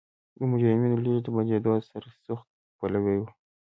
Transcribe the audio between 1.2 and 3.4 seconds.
د بندېدو سرسخت پلوی و.